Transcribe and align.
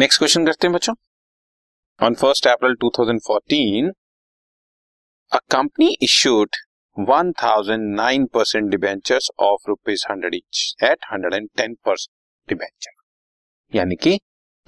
Next 0.00 0.18
question 0.18 0.46
करते 0.46 0.66
हैं 0.66 0.72
बच्चों। 0.74 0.92
On 2.00 2.14
first 2.14 2.46
April 2.46 2.74
2014 2.74 3.88
a 5.32 5.38
company 5.50 5.88
issued 6.02 6.56
1009 6.96 8.26
percent 8.34 8.70
debentures 8.70 9.30
of 9.38 9.68
rupees 9.68 10.04
hundred 10.10 10.34
each 10.34 10.62
at 10.84 11.04
hundred 11.12 11.34
and 11.34 11.48
ten 11.56 11.74
percent 11.86 12.48
debenture 12.48 13.76
यानी 13.76 13.96
कि 13.96 14.16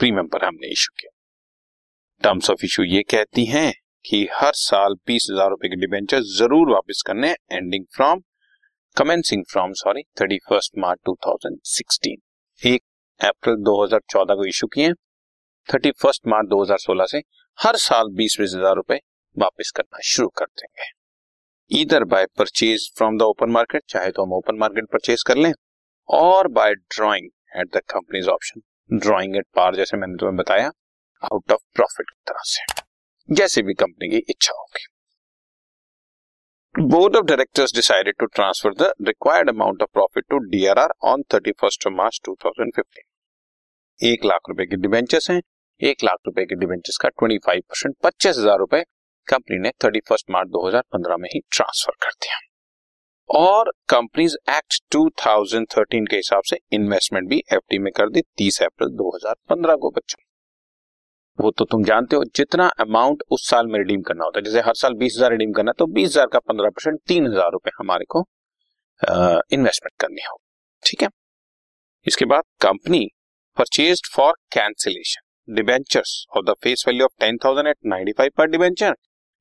premium 0.00 0.26
पर 0.26 0.44
हमने 0.44 0.70
इशू 0.72 0.92
किया। 0.98 1.10
टर्म्स 2.22 2.50
ऑफ़ 2.50 2.64
इशू 2.64 2.82
ये 2.84 3.02
कहती 3.10 3.44
हैं 3.44 3.72
कि 4.04 4.26
हर 4.32 4.52
साल 4.54 4.94
बीस 5.06 5.26
हज़ार 5.30 5.48
रुपए 5.50 5.68
के 5.68 5.76
डिबेंचर 5.76 6.22
ज़रूर 6.32 6.70
वापस 6.70 7.02
करने 7.06 7.30
ending 7.52 7.84
from 7.94 8.20
commencing 8.96 9.44
from 9.52 9.72
sorry 9.76 10.02
thirty 10.20 10.38
first 10.48 10.78
March 10.78 11.00
two 11.06 11.14
thousand 11.26 11.58
sixteen 11.68 12.20
एक 12.62 12.82
अप्रैल 13.20 13.56
2014 13.64 14.36
को 14.36 14.46
इशू 14.46 14.66
किए 14.66 14.92
थर्टी 15.68 15.90
फ़र्स्ट 15.92 16.26
मार्च 16.28 16.48
2016 16.48 17.06
से 17.08 17.18
हर 17.58 17.76
साल 17.78 18.08
बीस 18.14 18.36
बीस 18.40 18.54
हज़ार 18.56 18.74
रुपए 18.76 18.98
वापस 19.36 19.70
करना 19.76 19.98
शुरू 20.04 20.28
कर 20.38 20.44
देंगे। 20.44 20.90
इधर 21.70 22.04
by 22.04 22.26
purchase 22.38 22.90
from 22.96 23.18
the 23.18 23.22
open 23.24 23.50
market 23.50 23.82
चाहे 23.88 24.10
तो 24.10 24.22
हम 24.22 24.32
ओपन 24.32 24.58
मार्केट 24.58 24.86
परचेज 24.92 25.22
कर 25.26 25.36
लें 25.36 25.52
और 26.08 26.48
by 26.50 26.74
drawing 26.74 27.28
at 27.56 27.68
the 27.76 27.80
company's 27.90 28.28
option 28.28 28.62
drawing 28.90 29.36
at 29.36 29.46
par 29.54 29.76
जैसे 29.76 29.96
मैंने 29.96 30.16
तुम्हें 30.16 30.36
बताया 30.36 30.70
आउट 31.22 31.52
ऑफ़ 31.52 31.60
प्रॉफिट 31.74 32.10
की 32.10 32.20
तरह 32.28 32.42
से, 32.44 32.64
जैसे 33.28 33.62
भी 33.62 33.74
कंपनी 33.74 34.08
की 34.08 34.16
इच्छा 34.28 34.54
होगी। 34.54 34.86
Board 36.74 37.16
of 37.16 37.24
directors 37.26 37.74
decided 37.74 38.14
to 38.18 38.26
transfer 38.26 38.74
the 38.74 38.92
required 39.08 39.48
amount 39.48 39.82
of 39.82 39.90
profit 39.92 40.24
to 40.30 40.38
DRR 40.50 40.92
on 41.04 41.22
thirty 41.34 41.52
first 41.52 41.86
March 41.92 42.20
two 42.24 42.34
thousand 42.44 42.72
fifteen 42.76 44.10
एक 44.12 44.24
लाख 44.24 44.48
रुपए 44.48 44.66
के 44.66 44.76
डिबेंचर्स 44.78 45.30
हैं 45.30 45.40
एक 45.82 46.04
लाख 46.04 46.18
रुपए 46.26 46.44
के 46.44 46.54
डिबेंचर्स 46.54 46.96
का 46.96 47.08
ट्वेंटी 47.10 47.38
फाइव 47.46 47.60
परसेंट 47.60 47.94
पच्चीस 48.04 48.36
हज़ार 48.38 48.58
रुपए 48.58 48.82
कंपनी 49.28 49.58
ने 49.58 49.70
थर्टी 49.84 50.00
फ़र्स्ट 50.08 50.30
मार्च 50.30 50.48
दो 50.48 50.66
हज़ार 50.66 50.82
पंद्रह 50.92 51.16
में 51.16 51.28
ही 51.34 51.40
ट्रांसफ़र 51.50 51.94
कर 52.02 52.10
दिया। 52.16 52.38
और 53.30 53.70
कंपनीज़ 53.88 54.36
एक्ट 54.50 54.80
2013 54.92 56.06
के 56.10 56.16
हिसाब 56.16 56.42
से 56.46 56.58
इन्वेस्टमेंट 56.72 57.28
भी 57.28 57.38
एफडी 57.52 57.78
में 57.78 57.90
कर 57.92 58.10
दी 58.10 58.22
30 58.38 58.60
अप्रैल 58.62 58.90
2015 58.96 59.76
को, 59.76 59.90
बच्चों। 59.90 60.22
वो 61.38 61.50
तो 61.50 61.64
तुम 61.64 61.84
जानते 61.84 62.16
हो, 62.16 62.24
जितना 62.36 62.66
अमाउंट 62.80 63.22
उस 63.30 63.48
साल 63.50 63.66
में 63.66 63.78
रिडीम 63.78 64.02
करना 64.02 64.24
होता 64.24 64.38
है, 64.38 64.44
जैसे 64.44 64.60
हर 64.60 64.74
साल 64.74 64.94
बीस 64.94 65.14
हज़ार 65.16 65.30
रिडीम 65.30 65.52
करना 65.52 65.72
तो 65.72 65.86
बीस 65.88 66.08
हज़ार 66.08 66.26
का 66.26 66.38
पंद्रह 66.40 66.70
परसेंट 66.70 67.00
तीन 67.08 67.26
हज़ार 67.26 67.50
रुपए 67.52 67.70
हमारे 67.78 68.04
को 68.08 68.24
इन्वेस्टमेंट 69.52 70.00
करनी 70.00 70.22
हो 70.30 70.38
ठीक 70.82 71.02
है? 71.02 71.08
इसके 72.06 72.24
बाद 72.26 72.42
company 72.60 73.06
purchase 73.56 74.02
for 74.14 74.32
cancellation 74.52 75.28
debentures 75.54 76.14
of 76.36 76.44
the 76.46 76.54
face 76.62 76.84
value 76.88 77.04
of 77.04 77.12
ten 77.20 77.38
thousand 77.44 77.68
at 77.68 77.76
ninety 77.86 78.12
five 78.18 78.30
per 78.38 78.46
debenture 78.50 78.94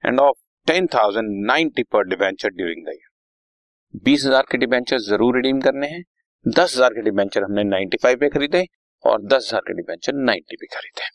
and 0.03 0.19
of 0.19 0.37
ten 0.67 0.87
thousand 0.93 1.29
ninety 1.47 1.83
per 1.83 2.07
debenture 2.07 2.49
during 2.51 2.85
the 2.85 2.89
year 2.89 3.09
बीस 4.03 4.25
हज़ार 4.25 4.45
के 4.51 4.57
डिबेंचर 4.57 4.97
ज़रूर 4.99 5.35
रिडीम 5.35 5.59
करने 5.61 5.87
हैं। 5.87 6.03
दस 6.45 6.75
हज़ार 6.75 6.93
के 6.93 7.01
डिबेंचर 7.01 7.43
हमने 7.43 7.63
नाइन्टी 7.63 7.97
फाइव 8.03 8.17
पे 8.19 8.29
खरीदे 8.29 8.65
और 9.03 9.21
दस 9.23 9.47
हज़ार 9.47 9.61
के 9.61 9.73
डिबेंचर 9.73 10.13
नाइन्टी 10.15 10.55
पे 10.55 10.67
खरीदे। 10.75 11.09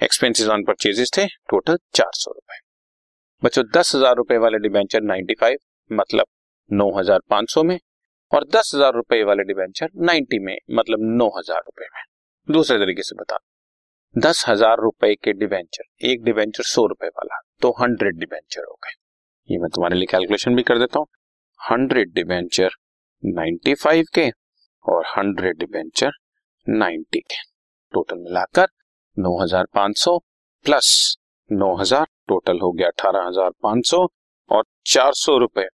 एक्सपेंसेस 0.00 0.48
ऑन 0.48 0.64
परचेजेस 0.64 1.10
थे 1.16 1.26
टोटल 1.26 1.78
चार 1.94 2.10
सौ 2.14 2.30
रुपए। 2.30 2.58
बच्चों, 3.42 3.64
दस 3.66 3.94
हज़ार 3.94 4.14
रुपए 4.16 4.36
वाले 4.38 4.58
डिबेंचर 4.58 5.02
नाइन्टी 5.02 5.34
फाइव 5.40 5.58
मतलब 5.90 6.26
नौ 6.70 6.90
हज़ार 6.98 7.20
पाँच 7.30 7.50
सौ 7.50 7.62
में 7.62 7.78
और 8.32 8.44
दस 8.46 8.70
हज़ार 8.74 8.92
रुपए 8.94 9.22
वाले 9.22 9.42
डिबेंचर 9.44 9.88
नाइन्टी 10.02 10.38
में 10.38 10.56
मतलब 10.72 10.98
नौ 11.16 11.28
हज़ार 11.38 11.60
रुपए 11.60 11.88
में। 11.94 12.02
दूसरे 12.48 12.78
तरीके 12.78 13.02
से 13.02 13.16
बता 13.16 13.38
दस 14.16 14.44
हज़ार 14.48 14.80
रुपए 14.80 15.14
के 15.14 15.32
डिवेंचर 15.32 16.06
एक 16.06 16.22
डिबेंचर 16.24 16.64
सौ 16.64 16.84
रुपए 16.86 17.06
वाला 17.08 17.38
तो 17.62 17.70
हंड्रेड 17.80 18.18
डिबेंचर 18.18 18.60
हो 18.60 18.74
गए। 18.84 18.92
ये 19.48 19.58
मैं 19.58 19.68
तुम्हारे 19.70 19.96
लिए 19.96 20.06
कैलकुलेशन 20.10 20.54
भी 20.56 20.62
कर 20.62 20.78
देता 20.78 20.98
हूँ। 20.98 21.06
हंड्रेड 21.60 22.12
डिबेंचर 22.14 22.70
नाइन्टी 23.22 23.74
फाइव 23.74 24.04
के 24.14 24.28
और 24.84 25.04
हंड्रेड 25.08 25.58
डिबेंचर 25.58 26.12
नाइन्टी 26.66 27.20
के। 27.20 27.40
टोटल 27.94 28.18
मिलाकर 28.18 28.68
नौ 29.16 29.36
हज़ार 29.42 29.66
पाँच 29.74 29.98
सौ 29.98 30.18
प्लस 30.66 31.16
नौ 31.50 31.74
हज़ार, 31.76 32.06
टोटल 32.28 32.60
हो 32.60 32.72
गया 32.72 32.86
अठारह 32.88 33.26
हज़ार 33.26 33.50
पाँच 33.62 33.86
सौ 33.86 34.06
और 34.50 34.64
चार 34.86 35.12
सौ 35.16 35.36
रुपए 35.38 35.66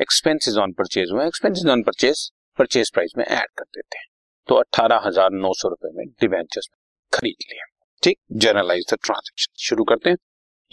एक्सपेंसेस 0.00 0.56
ऑन 0.56 0.72
परचेज 0.72 1.12
हुए। 1.12 1.26
Expenses 1.26 1.66
on 1.66 1.82
purchase 1.82 2.28
purchase 2.58 2.90
price 2.94 3.12
में 3.18 3.24
ऐड 3.24 3.48
कर 3.58 3.64
देते 3.66 3.98
हैं। 3.98 4.06
तो 4.48 4.54
अठारह 4.56 5.06
हज़ार 5.06 5.30
नौ 5.32 5.52
सौ 5.54 5.68
रुपए 5.68 5.96
में 5.96 6.06
डिवेंचर्स 6.10 6.68
खरीद 7.12 7.44
लिए। 7.50 7.64
ठीक? 8.02 8.18
जर्नलाइज 8.34 8.84
द 8.92 8.98
ट्रांजेक्शन 9.04 9.52
शुरू 9.60 9.84
करते 9.84 10.10
हैं। 10.10 10.16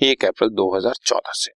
एक 0.01 0.25
अप्रैल 0.25 0.49
2014 0.51 1.33
से। 1.35 1.51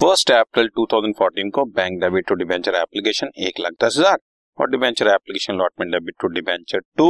फ़र्स्ट 0.00 0.30
अप्रैल 0.32 0.68
2014 0.78 1.50
को 1.50 1.64
bank 1.72 2.00
debit 2.00 2.26
to 2.28 2.34
debenture 2.34 2.74
application 2.76 3.30
एक 3.46 3.60
लाख 3.60 3.72
दस 3.84 3.96
हज़ार 3.98 4.18
और 4.58 4.70
debenture 4.70 5.08
application 5.08 5.52
allotment 5.52 5.92
debit 5.92 6.14
to 6.20 6.28
debenture 6.30 6.80
to 6.96 7.08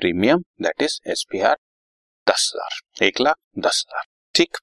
premium 0.00 0.42
that 0.62 0.82
is 0.82 0.98
S 1.10 1.24
P 1.30 1.40
R 1.40 1.56
दस 2.26 2.50
हज़ार। 2.54 3.04
एक 3.06 3.20
लाख 3.20 3.36
दस 3.58 3.84
हज़ार। 3.88 4.04
ठीक? 4.34 4.56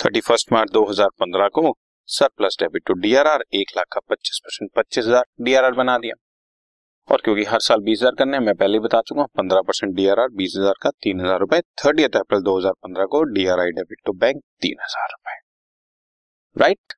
थर्टी 0.00 0.20
फ़र्स्ट 0.20 0.52
मार्च 0.52 0.70
दो 0.72 0.84
हज़ार 0.90 1.08
पंद्रह 1.20 1.48
को 1.54 1.76
सरप्लस 2.08 2.56
डेबिट 2.60 2.82
टू 2.86 2.94
डीआरआर 3.00 3.44
एक 3.54 3.76
लाख 3.76 3.86
का 3.92 4.00
पच्चीस 4.10 4.40
परसेंट 4.44 4.70
पच्चीस 4.76 5.04
हज़ार 5.04 5.24
डीआरआर 5.40 5.72
बना 5.74 5.96
दिया। 5.98 6.14
और 7.08 7.20
क्योंकि 7.24 7.44
हर 7.44 7.60
साल 7.60 7.80
बीस 7.82 7.98
हज़ार 8.00 8.14
करने 8.14 8.38
मैं 8.40 8.54
पहले 8.56 8.78
बता 8.80 9.00
चुका 9.02 9.20
हूँ, 9.20 9.28
पंद्रह 9.36 9.60
परसेंट 9.62 9.94
डी 9.94 10.06
आर 10.08 10.20
आर 10.20 10.28
बीस 10.36 10.54
हज़ार 10.56 10.74
का 10.82 10.90
तीन 11.02 11.20
हज़ार 11.20 11.38
रुपए 11.40 11.60
थर्टी 11.84 12.04
अप्रैल 12.04 12.42
दो 12.42 12.56
हज़ार 12.58 12.72
पंद्रह 12.82 13.04
को 13.06 13.22
D 13.32 13.46
R 13.46 13.60
I 13.60 13.70
debit 13.72 13.98
to 14.06 14.12
bank 14.14 14.42
तीन 14.62 14.76
हज़ार 14.82 15.08
रुपए। 15.10 15.38
राइट 16.56 16.94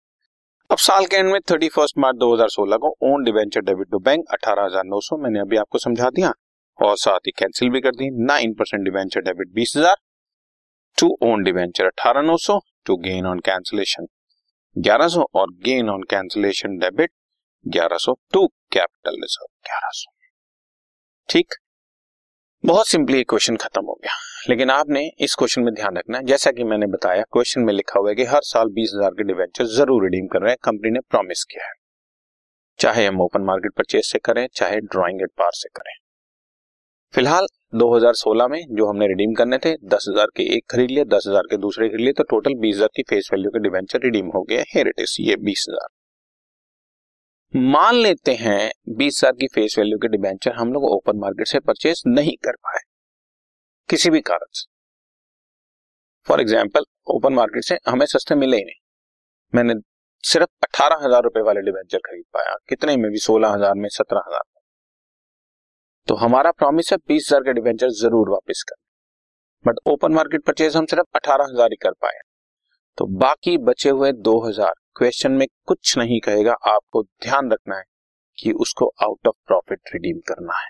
अब 0.71 0.79
साल 0.81 1.07
के 1.07 1.17
एंड 1.17 1.31
में 1.33 1.41
थर्टी 1.51 1.69
फ़र्स्ट 1.71 1.99
मार्च 1.99 2.17
दो 2.17 2.33
हज़ार 2.35 2.49
सोलह 2.51 2.77
को 2.77 2.95
own 3.05 3.25
debenture 3.25 3.61
debit 3.63 3.91
to 3.91 3.99
bank 4.01 4.25
अठारह 4.33 4.65
हज़ार 4.65 4.85
नौ 4.87 5.01
सौ, 5.01 5.17
मैंने 5.17 5.41
अभी 5.41 5.57
आपको 5.57 5.79
समझा 5.79 6.11
दिया। 6.11 6.33
और 6.79 6.97
साथ 6.99 7.27
ही 7.27 7.33
कैंसिल 7.39 7.71
भी 7.71 7.81
कर 7.81 7.91
दी 7.93 8.11
नाइन 8.23 8.55
परसेंट 8.55 8.85
डिवेंचर 8.85 9.21
डेबिट 9.23 9.49
बीस 9.55 9.73
हज़ार 9.77 9.97
टू 10.99 11.09
ओन 11.23 11.43
डिवेंचर 11.45 11.87
अठारह 11.87 12.23
नौ 12.23 12.37
सौ 12.39 12.59
टू 12.87 12.97
गेन 12.99 13.27
ऑन 13.27 13.41
कैंसिलेशन 13.41 14.07
ग्यारह 14.77 15.09
सौ, 15.09 15.23
और 15.35 15.51
गेन 15.65 15.91
ऑन 15.91 16.03
कैंसिलेशन 16.11 16.77
डेबिट 16.79 17.11
ग्यारह 17.67 17.97
सौ 17.97 18.13
टू 18.33 18.47
कैपिटल 18.47 19.21
रिज़र्व 19.21 19.47
ग्यारह 19.67 19.91
सौ। 19.93 20.13
ठीक? 21.29 21.55
बहुत 22.65 22.89
सिंपली 22.89 23.23
क्वेश्चन 23.25 23.57
खत्म 23.57 23.85
हो 23.85 23.95
गया। 23.95 24.17
लेकिन 24.49 24.71
आपने 24.71 25.01
इस 25.21 25.35
क्वेश्चन 25.35 25.63
में 25.63 25.73
ध्यान 25.75 25.97
रखना 25.97 26.19
है। 26.19 26.25
जैसा 26.25 26.51
कि 26.51 26.65
मैंने 26.65 26.87
बताया, 26.87 27.23
क्वेश्चन 27.33 27.61
में 27.61 27.73
लिखा 27.73 28.01
हुआ 28.01 28.09
है 28.09 28.15
कि 28.15 28.25
हर 28.25 28.41
साल 28.45 28.69
बीस 28.69 28.93
हज़ार 28.95 29.11
के 29.11 29.25
डिवेंचर 29.25 29.65
ज़रूर 29.67 30.03
रिडीम 30.05 30.27
कर 30.27 30.43
रहे 30.43 30.51
हैं। 30.51 30.59
कंपनी 30.65 30.91
ने 30.91 31.01
प्रॉमिस 31.11 31.45
किया 31.45 31.67
है। 31.67 31.73
चाहे 32.79 33.07
हम 33.07 33.21
ओपन 33.21 33.43
मार्केट 33.43 33.73
परचेज 33.73 34.05
से 34.05 34.19
करें, 34.19 34.47
चाहे 34.55 34.81
ड्रॉइंग 34.83 35.23
एट 35.23 35.31
पार 35.39 35.51
से 35.55 35.69
करें। 35.69 35.95
फ़िलहाल 37.15 37.47
2016 37.75 38.49
में 38.49 38.61
जो 38.71 38.89
हमने 38.89 39.07
रिडीम 39.07 39.35
करने 39.35 39.59
थे, 39.59 39.75
दस 39.87 40.07
हज़ार 40.09 40.27
के 40.27 40.43
एक 40.57 40.65
खरीद 40.71 40.91
लिए, 40.91 41.05
दस 41.07 41.25
हज़ार 41.29 41.43
के 41.43 41.57
दूसरे 41.59 41.89
खरीद 41.89 42.01
लिए 42.01 42.13
तो 42.13 42.25
टोटल 42.25 42.55
बीस 42.61 42.77
हज़ार 42.77 42.89
की 42.97 43.03
फेस 43.03 43.29
वैल्यू 43.33 43.51
के 43.51 43.59
डिवेंचर 43.59 44.01
रिडीम 44.05 44.27
हो 44.27 44.43
गए 44.43 44.65
इट 44.77 45.05
ये 45.21 45.37
बीस 45.41 45.67
हज़ार। 45.69 45.89
मान 47.55 47.95
लेते 47.95 48.35
हैं 48.35 48.71
बीस 48.89 49.19
हज़ार 49.19 49.33
की 49.33 49.47
फेस 49.47 49.75
वैल्यू 49.79 49.99
के 49.99 50.09
डिवेंचर 50.09 50.53
हम 50.53 50.73
लोग 50.73 50.85
ओपन 50.85 51.17
मार्केट 51.17 51.47
से 51.47 51.59
परचेज 51.61 52.03
नहीं 52.07 52.37
कर 52.45 52.53
पाए। 52.53 52.79
किसी 53.89 54.11
भी 54.11 54.21
कारण 54.21 54.47
से। 54.53 54.67
फॉर 56.27 56.41
एग्ज़ाम्पल 56.41 56.85
ओपन 57.11 57.33
मार्केट 57.33 57.65
से 57.65 57.79
हमें 57.89 58.07
सस्ते 58.07 58.35
मिले 58.35 58.57
ही 58.57 58.65
नहीं। 58.65 58.81
मैंने 59.53 59.75
सिर्फ़ 60.25 60.49
अठारह 60.63 61.05
हज़ार 61.05 61.23
रुपए 61.23 61.41
वाले 61.41 61.61
डिवेंचर 61.61 61.99
खरीद 61.99 62.25
पाया। 62.35 62.57
कितने 62.69 62.97
में 62.97 63.11
भी? 63.11 63.19
सोलह 63.19 63.49
हज़ार 63.49 63.75
में, 63.75 63.89
सत्रह 63.89 64.23
हज़ार 64.29 64.43
में। 64.47 64.61
तो 66.09 66.15
हमारा 66.15 66.51
प्रॉमिस 66.51 66.93
है 66.93 66.99
बीस 66.99 67.29
हज़ार 67.29 67.43
के 67.43 67.53
डिवेंचर 67.53 67.91
ज़रूर 67.93 68.31
वापस 68.31 68.65
कर। 68.69 68.77
बट 69.65 69.79
ओपन 69.87 70.13
मार्केट 70.13 70.45
परचेज 70.45 70.77
हम 70.77 70.87
सिर्फ़ 70.87 71.17
अठारह 71.17 71.45
हज़ार 71.45 71.71
ही 71.71 71.77
कर 71.77 71.93
पाए। 71.93 72.19
तो 72.99 73.07
बाकी 73.19 73.59
बचे 73.61 73.91
हुए 73.91 74.13
दो 74.13 74.41
हज़ार 74.47 74.75
क्वेश्चन 74.97 75.33
में 75.33 75.47
कुछ 75.67 75.97
नहीं 75.99 76.19
कहेगा, 76.21 76.53
आपको 76.53 77.03
ध्यान 77.03 77.51
रखना 77.51 77.77
है 77.77 77.85
कि 78.39 78.53
उसको 78.61 78.87
आउट 79.03 79.27
ऑफ़ 79.29 79.35
प्रॉफिट 79.47 79.91
रिडीम 79.95 80.19
करना 80.29 80.59
है। 80.59 80.69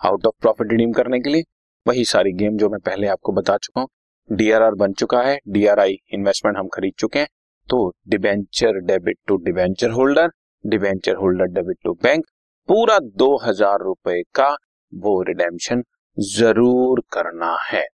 आउट 0.00 0.26
ऑफ़ 0.26 0.34
प्रॉफिट 0.40 0.70
रिडीम 0.70 0.92
करने 0.92 1.20
के 1.20 1.30
लिए 1.30 1.42
वही 1.86 2.04
सारी 2.04 2.32
गेम 2.34 2.56
जो 2.58 2.68
मैं 2.68 2.80
पहले 2.80 3.06
आपको 3.06 3.32
बता 3.32 3.56
चुका 3.56 3.80
हूँ 3.80 3.88
डीआरआर 4.30 4.74
बन 4.74 4.92
चुका 4.92 5.22
है 5.22 5.38
डीआरआई 5.48 5.96
इन्वेस्टमेंट 6.14 6.56
हम 6.58 6.68
खरीद 6.74 6.92
चुके 6.98 7.18
हैं 7.18 7.28
तो 7.68 7.88
debenture 8.08 8.78
debit 8.86 9.18
to 9.28 9.36
debenture 9.44 9.90
holder 9.90 10.30
debenture 10.64 11.16
holder 11.16 11.46
debit 11.54 11.78
to 11.84 11.92
bank 12.02 12.24
पूरा 12.68 12.98
दो 13.16 13.36
हज़ार 13.38 13.82
रुपए 13.82 14.22
का 14.34 14.50
वो 14.92 15.20
रिडेम्पशन 15.22 15.82
ज़रूर 16.16 17.02
करना 17.12 17.56
है। 17.62 17.84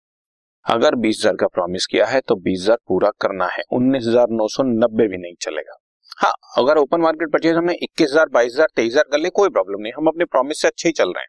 अगर 0.71 0.95
बीस 0.97 1.19
हज़ार 1.19 1.37
का 1.37 1.47
प्रॉमिस 1.49 1.87
किया 1.87 2.07
है 2.07 2.21
तो 2.21 2.35
बीस 2.39 2.61
हज़ार 2.61 2.77
पूरा 2.89 3.11
करना 3.21 3.47
है। 3.49 3.63
उन्नीस 3.73 4.05
हज़ार 4.07 4.27
नौ 4.33 4.47
सौ 4.49 4.63
नब्बे 4.65 5.07
भी 5.09 5.19
नहीं 5.19 5.35
चलेगा। 5.43 5.77
हाँ 6.19 6.33
अगर 6.59 6.79
ओपन 6.79 7.01
मार्केट 7.01 7.33
परचेज 7.33 7.57
हमने 7.57 7.73
इक्कीस 7.75 8.11
हज़ार, 8.11 8.29
बाईस 8.29 8.53
हज़ार, 8.53 8.69
तेईस 8.77 8.93
हज़ार 8.93 9.05
कर 9.13 9.19
ले 9.19 9.31
कोई 9.31 9.49
प्रॉब्लम 9.51 9.81
नहीं। 9.81 9.93
हम 9.93 10.07
अपने 10.07 10.25
प्रॉमिस 10.27 10.61
से 10.61 10.69
अच्छे 10.69 10.89
ही 10.89 10.93
चल 10.93 11.09
रहे 11.09 11.23
हैं। 11.23 11.29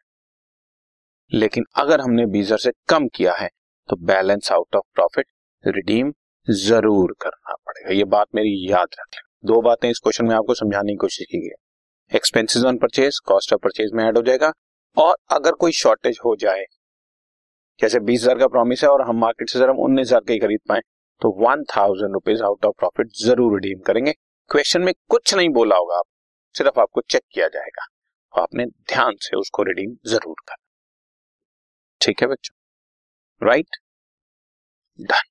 लेकिन 1.32 1.64
अगर 1.76 2.00
हमने 2.00 2.26
बीजर 2.28 2.58
से 2.58 2.70
कम 2.88 3.06
किया 3.14 3.32
है 3.34 3.48
तो 3.88 3.96
balance 4.04 4.50
out 4.52 4.76
of 4.76 4.84
profit 4.94 5.26
redeem 5.64 6.12
ज़रूर 6.48 7.14
करना 7.20 7.54
पड़ेगा। 7.56 7.94
ये 7.94 8.04
बात 8.06 8.26
मेरी 8.34 8.54
याद 8.70 8.88
रख। 8.92 9.06
लें 9.08 9.22
दो 9.46 9.60
बातें 9.62 9.88
इस 9.90 9.98
क्वेश्चन 9.98 10.26
में 10.26 10.34
आपको 10.34 10.54
समझाने 10.54 10.92
की 10.92 10.96
कोशिश 10.98 11.26
की 11.26 11.38
गई। 11.38 12.16
Expenses 12.16 12.64
on 12.64 12.78
purchase 12.78 13.18
cost 13.26 13.52
of 13.52 13.60
purchase 13.60 13.92
में 13.92 14.04
ऐड 14.04 14.16
हो 14.16 14.22
जाएगा। 14.22 14.52
और 14.96 15.16
अगर 15.30 15.52
कोई 15.56 15.72
शॉर्टेज 15.74 16.18
हो 16.24 16.34
जाए 16.36 16.64
जैसे 17.80 18.00
बीस 18.00 18.22
हज़ार 18.22 18.38
का 18.38 18.46
प्रॉमिस 18.48 18.82
है 18.84 18.88
और 18.90 19.02
हम 19.02 19.16
मार्केट 19.20 19.50
से 19.50 19.58
जरा 19.58 19.72
उन्नीस 19.84 20.06
हज़ार 20.06 20.20
का 20.20 20.32
ही 20.32 20.38
खरीद 20.40 20.60
पाए 20.68 20.80
तो 21.22 21.30
one 21.38 21.62
thousand 21.70 22.12
rupees 22.12 22.42
out 22.42 22.64
of 22.66 22.74
profit 22.78 23.08
ज़रूर 23.18 23.54
रिडीम 23.54 23.80
करेंगे। 23.86 24.12
क्वेश्चन 24.50 24.82
में 24.82 24.92
कुछ 25.10 25.34
नहीं 25.34 25.48
बोला 25.50 25.76
होगा 25.76 25.98
आप, 25.98 26.04
सिर्फ़ 26.54 26.80
आपको 26.80 27.00
चेक 27.02 27.22
किया 27.32 27.48
जाएगा। 27.48 27.86
तो 27.86 28.40
आपने 28.42 28.66
ध्यान 28.66 29.16
से 29.20 29.36
उसको 29.36 29.62
रिडीम 29.62 29.96
ज़रूर 30.06 30.34
करना। 30.40 30.64
ठीक 32.00 32.22
है 32.22 32.28
बच्चों? 32.28 32.54
Right 33.42 33.76
done 34.98 35.30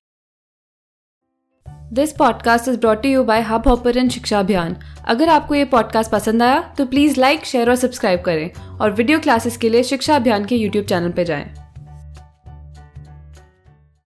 this 1.92 2.12
podcast 2.12 2.68
is 2.68 2.78
brought 2.80 3.04
you 3.06 3.24
by 3.24 3.40
Hubhopper 3.68 4.08
Shiksha 4.08 4.38
Abhiyan 4.40 4.76
अगर 5.06 5.28
आपको 5.28 5.54
ये 5.54 5.64
पॉडकास्ट 5.72 6.10
पसंद 6.10 6.42
आया 6.42 6.60
तो 6.78 6.86
प्लीज़ 6.86 7.20
लाइक 7.20 7.44
शेयर 7.46 7.70
और 7.70 7.76
सब्सक्राइब 7.78 8.22
करें। 8.24 8.78
और 8.78 8.90
वीडियो 8.92 9.18
क्लासेस 9.20 9.56
के 9.56 9.68
लिए 9.68 9.82
शिक्षा 9.84 10.16
अभियान 10.16 10.44
के 10.44 10.56
यूट्यूब 10.56 10.86
चैनल 10.86 11.12
पर 11.12 11.24
जाएँ। 11.24 11.61